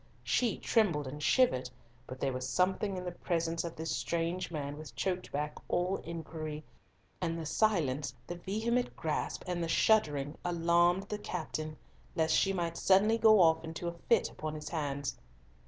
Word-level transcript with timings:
She 0.23 0.57
trembled 0.57 1.05
and 1.05 1.21
shivered, 1.21 1.69
but 2.07 2.19
there 2.19 2.33
was 2.33 2.49
something 2.49 2.97
in 2.97 3.05
the 3.05 3.11
presence 3.11 3.63
of 3.63 3.75
this 3.75 3.95
strange 3.95 4.49
man 4.49 4.79
which 4.79 4.95
choked 4.95 5.31
back 5.31 5.57
all 5.67 5.97
inquiry, 6.03 6.63
and 7.21 7.37
the 7.37 7.45
silence, 7.45 8.15
the 8.25 8.33
vehement 8.37 8.95
grasp, 8.95 9.43
and 9.45 9.63
the 9.63 9.67
shuddering, 9.67 10.39
alarmed 10.43 11.03
the 11.03 11.19
captain, 11.19 11.77
lest 12.15 12.33
she 12.35 12.51
might 12.51 12.77
suddenly 12.77 13.19
go 13.19 13.41
off 13.41 13.63
into 13.63 13.87
a 13.87 13.93
fit 14.09 14.31
upon 14.31 14.55
his 14.55 14.69
hands. 14.69 15.19